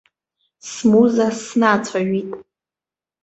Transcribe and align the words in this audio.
Смуза 0.71 1.27
снацәажәеит. 1.41 2.31